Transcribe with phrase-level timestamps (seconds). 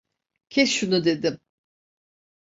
[0.49, 1.39] Kes şunu dedim!